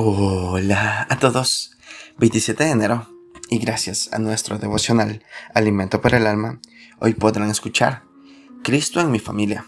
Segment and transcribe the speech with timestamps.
[0.00, 1.72] Hola a todos.
[2.18, 3.08] 27 de enero.
[3.50, 5.24] Y gracias a nuestro devocional
[5.54, 6.60] Alimento para el Alma,
[7.00, 8.04] hoy podrán escuchar
[8.62, 9.66] Cristo en mi familia.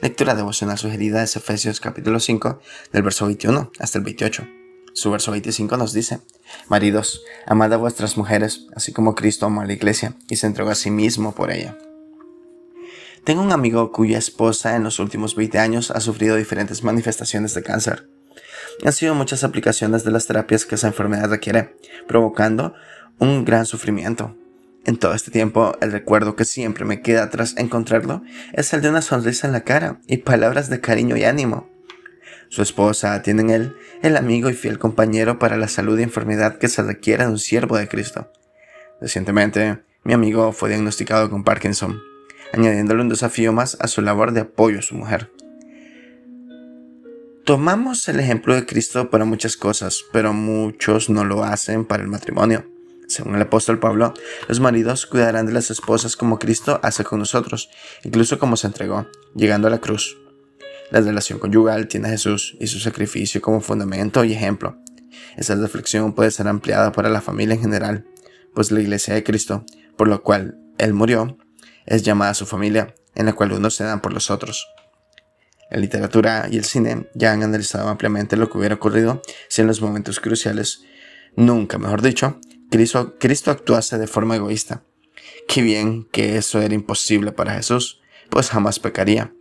[0.00, 2.58] Lectura devocional sugerida es Efesios capítulo 5,
[2.94, 4.48] del verso 21 hasta el 28.
[4.94, 6.22] Su verso 25 nos dice,
[6.70, 10.70] Maridos, amad a vuestras mujeres, así como Cristo amó a la iglesia y se entregó
[10.70, 11.76] a sí mismo por ella.
[13.24, 17.62] Tengo un amigo cuya esposa en los últimos 20 años ha sufrido diferentes manifestaciones de
[17.62, 18.08] cáncer
[18.84, 21.76] han sido muchas aplicaciones de las terapias que esa enfermedad requiere,
[22.06, 22.74] provocando
[23.18, 24.36] un gran sufrimiento.
[24.86, 28.22] En todo este tiempo, el recuerdo que siempre me queda tras encontrarlo
[28.52, 31.68] es el de una sonrisa en la cara y palabras de cariño y ánimo.
[32.48, 36.58] Su esposa tiene en él el amigo y fiel compañero para la salud y enfermedad
[36.58, 38.32] que se requiere de un siervo de Cristo.
[39.00, 42.00] Recientemente, mi amigo fue diagnosticado con Parkinson,
[42.52, 45.30] añadiéndole un desafío más a su labor de apoyo a su mujer.
[47.44, 52.08] Tomamos el ejemplo de Cristo para muchas cosas, pero muchos no lo hacen para el
[52.08, 52.66] matrimonio.
[53.08, 54.14] Según el apóstol Pablo,
[54.46, 57.70] los maridos cuidarán de las esposas como Cristo hace con nosotros,
[58.04, 60.16] incluso como se entregó, llegando a la cruz.
[60.90, 64.76] La relación conyugal tiene a Jesús y su sacrificio como fundamento y ejemplo.
[65.36, 68.06] Esa reflexión puede ser ampliada para la familia en general,
[68.54, 69.64] pues la iglesia de Cristo,
[69.96, 71.38] por lo cual Él murió,
[71.86, 74.66] es llamada su familia, en la cual unos se dan por los otros.
[75.70, 79.68] La literatura y el cine ya han analizado ampliamente lo que hubiera ocurrido si en
[79.68, 80.82] los momentos cruciales,
[81.36, 82.40] nunca mejor dicho,
[82.70, 84.84] Cristo, actuase de forma egoísta.
[85.48, 88.00] Qué bien que eso era imposible para Jesús,
[88.30, 89.32] pues jamás pecaría.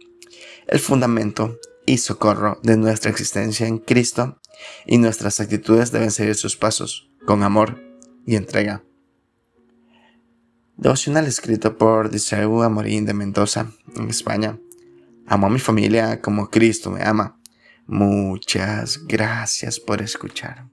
[0.67, 4.39] El fundamento y socorro de nuestra existencia en Cristo
[4.85, 7.81] y nuestras actitudes deben seguir sus pasos, con amor
[8.25, 8.83] y entrega.
[10.77, 14.59] Devocional escrito por Diseu Amorín de Mendoza, en España.
[15.31, 17.39] Amo a mi familia como Cristo me ama.
[17.85, 20.65] Muchas gracias por escuchar.